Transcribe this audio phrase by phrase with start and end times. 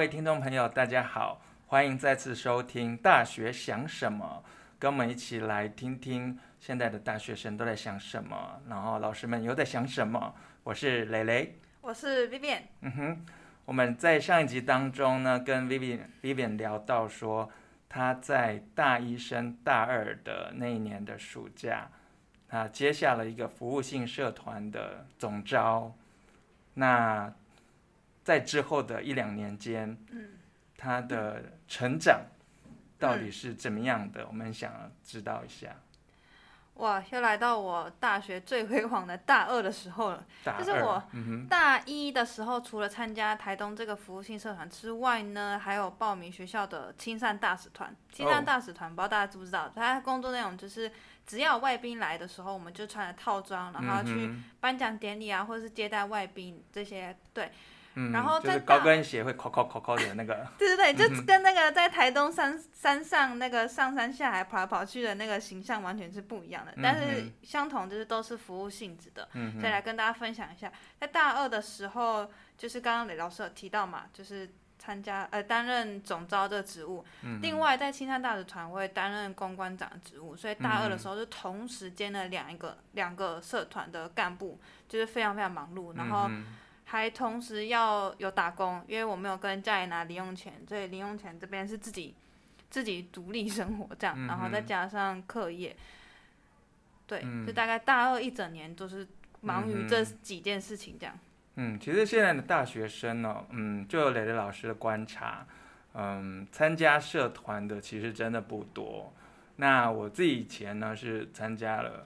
[0.00, 4.42] 位听众朋友，大家好，欢迎再次收听《大学想什么》，
[4.78, 10.34] 跟我们一起来听听现在的大学生都在想什么，然后老师们又在想什么。
[10.64, 12.62] 我是蕾蕾，我是 Vivian。
[12.80, 13.26] 嗯哼，
[13.66, 17.50] 我们在上一集当中呢，跟 Vivian Vivian 聊到说，
[17.86, 21.90] 他在大一升大二的那一年的暑假，
[22.48, 25.94] 他接下了一个服务性社团的总招。
[26.72, 27.30] 那
[28.22, 30.30] 在之后的一两年间，嗯，
[30.76, 32.26] 他的成长
[32.98, 34.22] 到底是怎么样的？
[34.22, 35.76] 嗯，我们想知道一下。
[36.74, 40.24] 哇，又来到我大学最辉煌的大二的时候了。
[40.58, 41.02] 就是我
[41.46, 47.94] 大一的时候，除了参加台东这个服务性社团之外呢，还有报名学校的亲善大使团。
[48.10, 49.70] 亲善大使团，不知道大家知不知道？
[49.74, 50.90] 他工作内容就是，
[51.26, 57.50] 只要外宾来的时候，我们就穿着套装，然后去颁奖典礼啊，或者是接待外宾这些，对。
[57.94, 86.26] 嗯、然后在就是高跟鞋会扣扣扣扣的那个，对 对对， 就跟那个在台东山山上那个上山下海跑来跑去的那个形象完全是不一样的，嗯、但是相同就是都是服务性质的，嗯、所以来跟大家分享一下，在大二的时候，就是刚刚雷老师有提到嘛，就是参加呃担任总招这个职务，嗯、另外在青山大使团会担任公关长的职务，所以大二的时候就同时兼了两一个两个社团的干部，就是非常非常忙碌，然后。
[86.28, 86.46] 嗯
[86.90, 92.16] 还同时要有打工，因为我没有跟家里拿零用钱，所以零用钱这边是自己
[92.68, 95.76] 自己独立生活这样，嗯、然后再加上课业，
[97.06, 99.06] 对，嗯、就大概大二一整年都是
[99.40, 101.16] 忙于这几件事情这样。
[101.54, 105.46] 嗯，其实现在的大学生呢、哦，嗯，就有蕾蕾老师的观察，
[105.94, 109.12] 嗯，参加社团的其实真的不多。
[109.54, 112.04] 那我自己以前呢是参加了，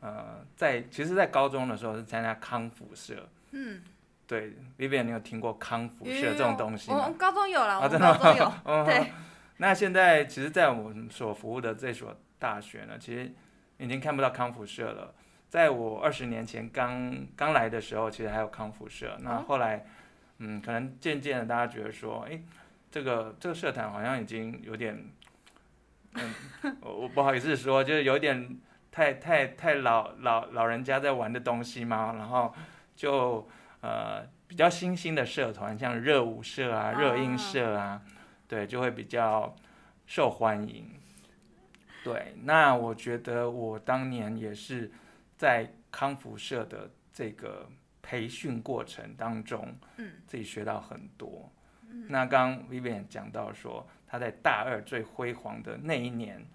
[0.00, 3.82] 呃，在其实，在高中的时候是参加康复社，嗯。
[4.32, 7.04] 对，Vivian，你有听过康复社这种东西吗？
[7.06, 8.52] 我高中有了，我高中有。
[8.64, 9.12] 嗯、 对。
[9.58, 13.30] 那现在其实，在我们所服务的这所大学呢，其实
[13.76, 15.14] 已经看不到康复社了。
[15.50, 19.14] 在我二十年前刚刚来的时候，其实还有康复社。
[19.20, 19.84] 那后来，
[20.38, 22.40] 嗯，可能渐渐的大家觉得说，哎，
[22.90, 24.98] 这个这个社团好像已经有点，
[26.14, 26.34] 嗯，
[26.80, 28.58] 我不好意思说，就是有点
[28.90, 32.54] 太太太老老老人家在玩的东西嘛，然后
[32.96, 33.46] 就。
[33.82, 38.00] 呃，比较新兴的社团，像热舞社啊、热音社啊，
[38.46, 39.54] 对，就会比较
[40.06, 40.88] 受欢迎。
[42.04, 44.88] 对，那我觉得我当年也是
[45.36, 47.68] 在康复社的这个
[48.00, 51.50] 培训过程当中，嗯，自己学到很多。
[51.90, 56.46] 嗯，那刚刚 Vivian 讲到说，他在大二最辉煌的那一年，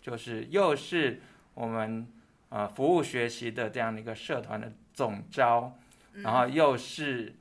[0.00, 1.20] 就是又是
[1.52, 2.10] 我们
[2.48, 5.76] 呃服务学习的这样的一个社团的总召。
[6.14, 7.34] 然后又是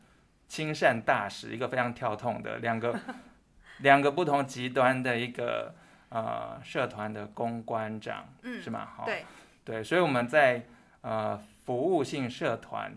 [0.48, 2.98] 亲善大使，一个非常跳痛的两个
[3.80, 5.74] 两个不同极端的一个
[6.10, 8.88] 呃社团的公关长，嗯、是吗？
[8.96, 9.26] 好，对
[9.64, 10.66] 对，所以我们在
[11.02, 12.96] 呃服务性社团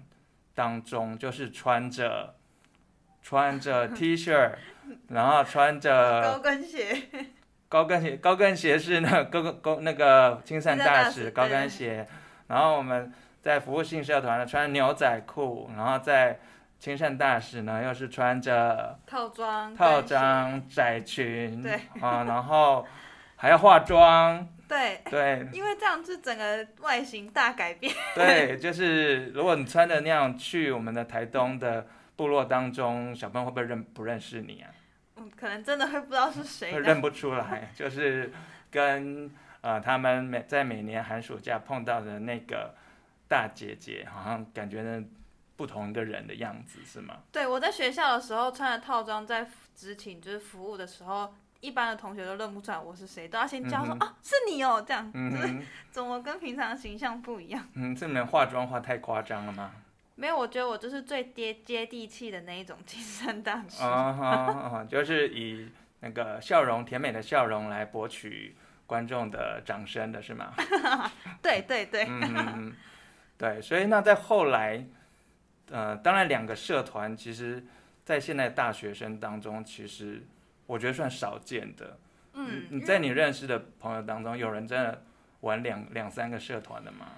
[0.54, 2.36] 当中，就是穿着
[3.22, 4.52] 穿着 T 恤，
[5.08, 7.02] 然后穿着高跟鞋，
[7.68, 12.06] 高跟鞋高跟鞋是那个高高那个青善大使高跟鞋，
[12.48, 13.12] 然后我们。
[13.42, 16.38] 在服务性社团呢，穿牛仔裤，然后在
[16.78, 22.86] 亲善大使呢，又是穿着套装套装窄裙，对啊，然后
[23.34, 27.92] 还要化妆， 对对，因为这样子整个外形大改变。
[28.14, 34.70] 对，就是如果你穿的那样去我们的台东的部落当中，小朋友会不会认不认识你啊？
[35.16, 38.32] 嗯，可能真的会不知道是谁，认不出来，就是
[38.70, 39.28] 跟
[39.62, 42.74] 呃他们每在每年寒暑假碰到的那个。
[43.32, 45.02] 大姐姐好像感觉呢
[45.56, 47.16] 不同一个人的样子是吗？
[47.32, 57.66] 对，我在学校的时候穿的套装在执勤就是服务的时候，一般的同学都认不出来我是谁，都要先叫说、嗯、啊是你哦这样，嗯、就是怎么跟平常形象不一样？
[57.72, 59.72] 嗯，这里面化妆化太夸张了吗？
[60.14, 63.82] 没有，我觉得我就是最接接地气的那一种精神大使。
[63.82, 65.70] 啊哈，就是以
[66.00, 68.54] 那个笑容甜美的笑容来博取
[68.86, 70.52] 观众的掌声的是吗？
[71.40, 72.04] 对对对。
[72.06, 72.74] 嗯
[73.42, 74.86] 对，所以那在后来，
[75.68, 77.60] 呃，当然两个社团其实，
[78.04, 80.22] 在现在大学生当中，其实
[80.64, 81.98] 我觉得算少见的。
[82.34, 85.02] 嗯，你在你认识的朋友当中，有人真的
[85.40, 87.08] 玩两两三个社团的吗？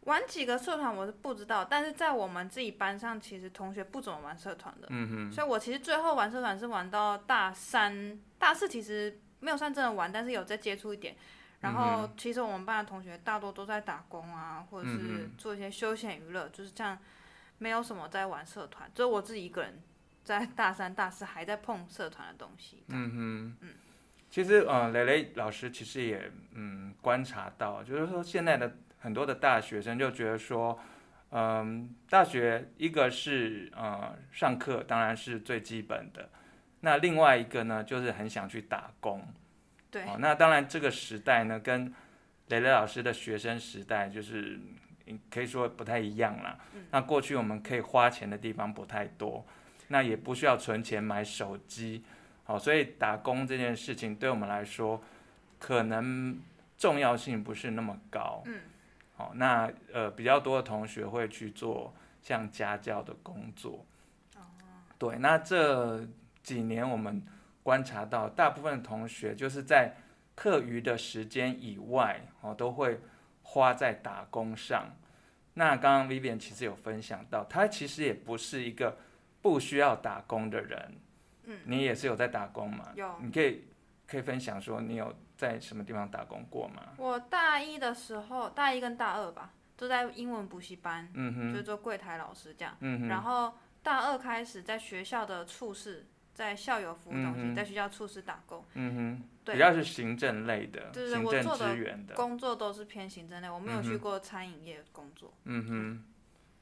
[0.00, 4.88] 玩几个社团我是不知道，但是在我们自己班上，其实同学不怎么玩社团的。
[4.90, 5.32] 嗯哼。
[5.32, 11.16] 所以我其实最后玩社团是玩到大三、大四，其实没有算真的玩，但是有在接触一点。
[11.64, 16.98] 然后，其实我们班的同学大多都在打工啊，或者是做一些休闲娱乐，嗯、就是这样，
[17.56, 19.82] 没有什么在玩社团，只有我自己一个人
[20.22, 22.84] 在大三、大四还在碰社团的东西。
[22.88, 23.70] 嗯哼，嗯，
[24.28, 30.78] 其实呃，蕾蕾老师其实也嗯观察到，就是说现在的很多的大学生就觉得说，
[31.30, 36.28] 嗯、呃，大学一个是呃上课当然是最基本的，
[36.80, 39.26] 那另外一个呢就是很想去打工。
[39.94, 40.10] 对。
[40.10, 41.94] 哦，那当然这个时代呢跟
[42.48, 44.58] 蕾蕾老师的学生时代就是。
[45.28, 46.58] 可以说不太一样啦。
[46.90, 49.44] 那过去我们可以花钱的地方不太多，
[49.88, 52.02] 那也不需要存钱买手机，
[52.44, 54.98] 好，所以打工这件事情对我们来说，
[55.58, 56.40] 可能
[56.78, 58.42] 重要性不是那么高。
[58.46, 58.60] 嗯，
[59.14, 63.84] 好，那呃比较多的同学会去做像家教的工作。
[64.96, 66.02] 对，那这
[66.42, 67.22] 几年我们
[67.64, 69.96] 观察到，大部分的同学就是在
[70.36, 73.00] 课余的时间以外，哦，都会。
[73.46, 74.96] 花在打工上，
[75.52, 78.96] 那刚刚 Vivian 其实有分享到，他其实也不是一个
[79.42, 80.96] 不需要打工的人。
[81.44, 82.90] 嗯，你也是有在打工吗？
[82.96, 83.66] 有，你可以
[84.06, 86.94] 可以分享说你有在什么地方打工过吗？
[86.96, 92.74] 我大一的时候，大一跟大二吧，都在英文补习班，嗯哼，就做柜台老师这样。
[92.80, 93.52] 嗯哼，然后
[93.82, 96.06] 大二开始在学校的处室。
[96.34, 98.64] 在校友服务中心，在学校处室打工。
[98.74, 102.14] 嗯哼，对，比较是行政类的，对行政资源的。
[102.16, 105.32] 工作都是偏行政类，我没有去过餐饮业工作。
[105.44, 106.04] 嗯哼，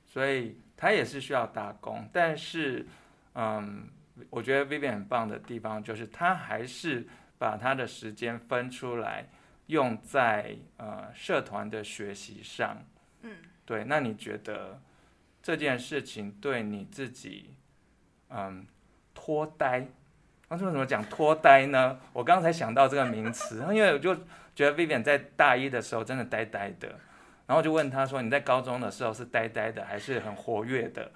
[0.05, 2.87] 所以他也是需要打工，但是，
[3.35, 3.89] 嗯，
[4.29, 7.09] 我觉得 Vivian 很棒的地方就是他还是
[7.39, 9.27] 把他的时间分出来，
[9.69, 12.85] 用在呃社团的学习上。
[13.23, 14.83] 嗯，对，那你觉得
[15.43, 17.55] 这件事情对你自己，
[18.29, 18.67] 嗯？
[19.15, 19.87] 脱呆，
[20.49, 21.99] 为什么怎么讲脱呆呢？
[22.13, 24.15] 我刚才想到这个名词， 因为我就
[24.55, 26.89] 觉得 Vivian 在大一的时候真的呆呆的，
[27.47, 31.11] 然后就问他说：“你在高中的时候是呆呆的，还是很活跃的？”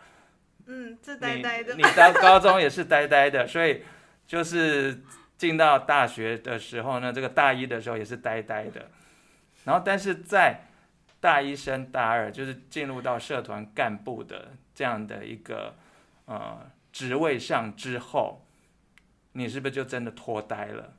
[0.66, 1.75] 嗯，是呆呆的。
[1.75, 3.82] 你到高中也是呆呆的，所以
[4.26, 5.02] 就是
[5.37, 8.88] 进到大学的时候呢，这个大一的时候也是呆呆的。
[9.64, 10.60] 然后，但是在
[11.20, 15.75] 大一升大二，就是进入到社团干部的这样的一个
[16.25, 16.58] 呃。
[16.96, 18.46] 职位上之后，
[19.32, 20.94] 你是不是就真的脱呆了？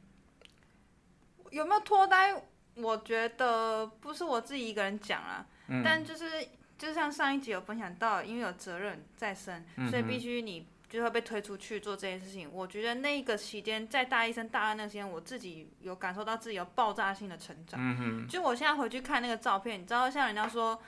[1.49, 2.39] 有没有脱呆？
[2.75, 6.47] 我觉得不是我自己一个人讲啊，嗯、但就是
[6.77, 12.47] 就像上一集有分享到，因为有责任在身，嗯、所以必须你就会被推出去做这件事情。
[12.53, 18.27] 我觉得那个期间，在大一升大二那期间，我自己有感受到自己有爆炸性的成长。
[18.27, 20.79] 就我现在回去看那个照片，你知道，像人家说。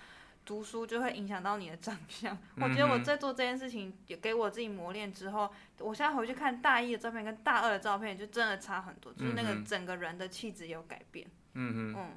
[0.49, 2.35] 读书就会影响到你的长相。
[2.57, 11.27] 我觉得我在做这件事情，也给我自己磨练之后，我现在回去看大一的照片跟大二的照片，就真的差很多，就是那个整个人的气质有改变。
[11.53, 11.95] 嗯嗯。
[11.95, 12.09] 嗯。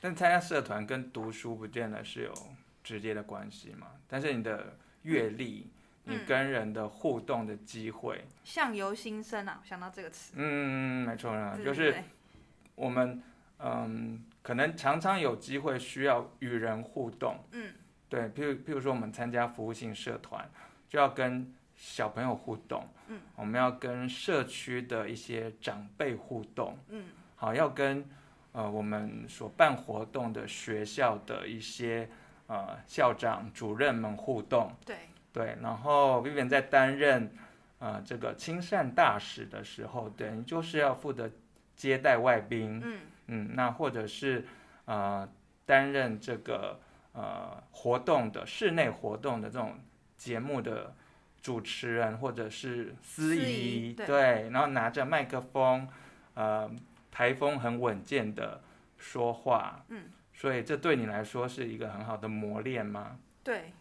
[0.00, 2.32] 但参加社团跟读书不见得是有
[2.84, 3.88] 直接的关系嘛？
[4.06, 5.66] 但是你的阅历，
[6.04, 10.34] 你跟人的互动的机会，相由心生啊，想到这个词。
[10.36, 11.96] 嗯，没错啊，就是
[12.76, 13.20] 我们
[13.58, 17.36] 嗯，可能常常有机会需要与人互动。
[17.50, 17.74] 嗯。
[18.10, 20.44] 对，譬如譬如说，我们参加服务性社团，
[20.88, 27.04] 就要跟小朋友互动，嗯，我们要跟社区的一些长辈互动，嗯，
[27.36, 28.04] 好，要跟
[28.50, 32.10] 呃我们所办活动的学校的一些
[32.48, 34.96] 呃校长、主任们互动，对，
[35.32, 37.32] 对，然后 Vivian 在担任
[37.78, 41.30] 呃这个亲善大使的时候，对，你就是要负责
[41.76, 42.98] 接待外宾，嗯。
[43.28, 44.44] 嗯，那或者是
[44.86, 45.28] 呃
[45.64, 46.80] 担任这个。
[47.12, 49.80] 呃，活动的室内活动的这种
[50.16, 50.94] 节目的
[51.42, 55.88] 主持人或者是司仪，对，对，然后拿着麦克风，
[56.34, 56.70] 呃，
[57.10, 58.62] 台风很稳健的
[58.96, 63.18] 说话，嗯，所以这对你来说是一个很好的磨练吗？
[63.42, 63.72] 对，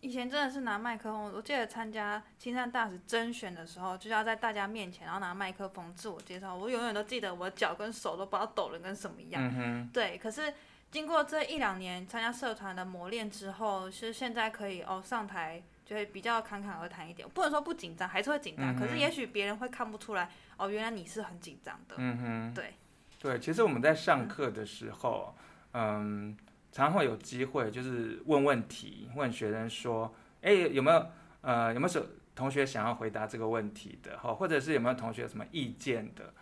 [0.00, 10.54] 以前真的是拿麦克风，我记得参加青山大使甄选的时候，就是要在大家面前，然后拿麦克风自我介绍，我永远都记得我的脚跟手都不知道抖得跟什么一样，嗯哼，对，可是。
[10.90, 17.28] 经过这一两年参加社团的磨练之后，是现在可以哦上台就会比较侃侃而谈一点。
[17.28, 18.74] 不能说不紧张，还是会紧张。
[18.74, 21.96] 嗯、可是也许别人会看不出来哦，原来你是很紧张的。
[21.98, 22.74] 嗯哼，对，
[23.20, 23.38] 对。
[23.38, 25.36] 其实我们在上课的时候，
[25.72, 26.36] 嗯，嗯，
[26.72, 31.06] 常会有机会就是问问题，问学生说，哎，有没有
[31.42, 34.16] 呃有没有同学想要回答这个问题的？
[34.18, 36.32] 哈，或者是有没有同学有什么意见的？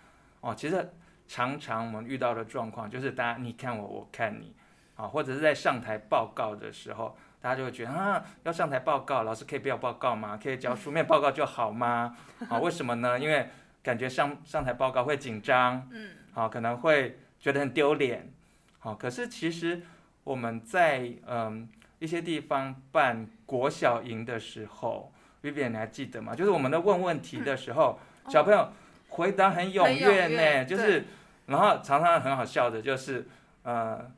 [0.40, 0.92] 哦，其实。
[1.26, 4.54] 常常我们遇到的状况就是，大家你看我，我看你，
[4.96, 10.38] 啊，或者是在上台报告的时候，大家就会觉得啊，要上台报告，老师可以不要报告吗？
[10.40, 12.16] 可以交书面报告就好吗？
[12.48, 13.18] 啊，为什么呢？
[13.20, 13.48] 因为
[13.82, 18.32] 感觉上上台报告会紧张，嗯，啊，可能会觉得很丢脸，
[18.78, 19.82] 好，可是其实
[20.24, 25.12] 我们在嗯一些地方办国小营的时候
[25.42, 26.34] ，Vivian 你还记得吗？
[26.34, 28.70] 就是我们在问问题的时候，嗯、小朋友
[29.14, 31.04] 回答很踊跃呢，就是，
[31.46, 33.26] 然后常常很好笑的，就是
[33.62, 34.10] 呃，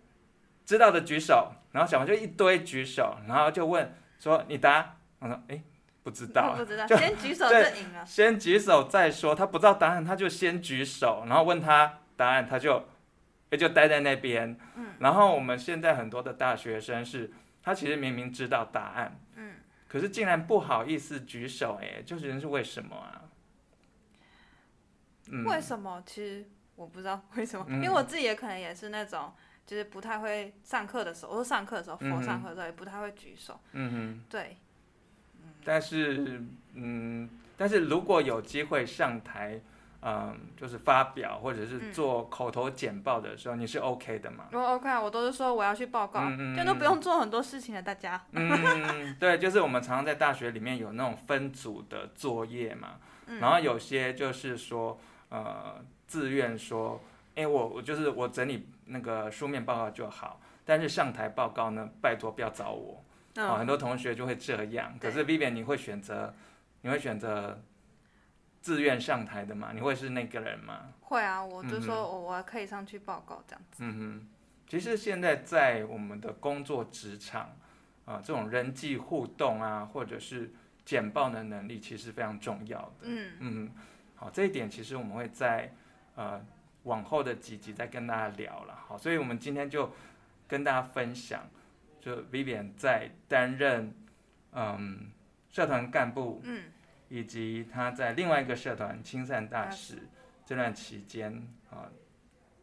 [0.65, 5.63] 知道的举手，然后小朋友就一堆举手，然后就问说你答，我说哎
[6.03, 12.85] 不知道， 不知道，就先举手就赢了，先举手再说，他不知道答案他就先举手，然后问他答案他就。
[13.49, 17.31] 也就待在那边，嗯，然后我们现在很多的大学生是，
[17.63, 19.53] 他其实明明知道答案，嗯，
[19.87, 23.23] 可是竟然不好意思举手，哎，就是是为什么啊？
[25.31, 26.03] 嗯，为什么？
[26.07, 29.33] 其实我不知道为什么，因为我自己也可能也是那种，
[29.67, 34.57] 就是不太会上课的时候，我说上课的时候，佛上课的时候也不太会举手，嗯哼，对，
[35.65, 36.43] 但是，
[36.75, 39.61] 嗯，但是如果有机会上台。
[40.03, 44.45] 嗯，就是发表或者是做口头简报的时候，嗯、你是 OK 的吗？
[44.53, 48.23] 我 OK，我都是说我要去报告，嗯嗯，就都不用做很多事情了，大家。
[48.31, 54.97] 嗯，对，就是我们常常在大学里面有那种分组的作业嘛，嗯、然后有些就是说，
[55.29, 57.01] 呃，自愿说，
[57.35, 63.05] 哎、欸，我我就是我整理那个书面报告就好，但是上台报告呢，拜托不要找我。
[63.37, 66.35] 哦，哦，很多同学就会这样，可是 Vivian 你会选择，
[66.83, 67.63] 你会选择。
[68.63, 70.89] 自愿上台的吗，你会是那个人吗？
[71.03, 73.85] 会啊，我就说我我可以上去报告这样子。
[73.85, 74.29] 嗯哼，
[74.67, 77.43] 其实现在在我们的工作职场
[78.05, 80.53] 啊、呃，这种人际互动啊，或者是
[80.85, 82.93] 简报的能力，其实非常重要的。
[83.03, 83.71] 嗯嗯，
[84.17, 85.73] 好，这一点其实我们会在
[86.17, 86.45] 呃
[86.83, 88.75] 往后的几集再跟大家聊了。
[88.89, 89.93] 好，所以我们今天就
[90.49, 91.49] 跟大家分享，
[92.01, 93.95] 就 Vivian 在担任
[94.53, 95.11] 嗯
[95.49, 96.41] 社团干部。
[96.43, 96.65] 嗯。
[97.09, 100.09] 以及他在另外一个社团青善大使
[100.45, 101.33] 这段期间
[101.71, 101.87] 啊，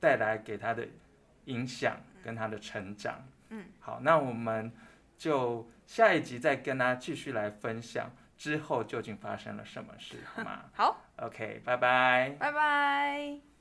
[0.01, 0.86] 带来给他的
[1.45, 3.25] 影响跟他的成长。
[3.51, 4.69] 嗯，好，那我们
[5.17, 10.65] 就下一集再跟大家继续来分享之后究竟发生了什么事，好吗？
[10.74, 13.52] 好，OK，拜拜，拜拜。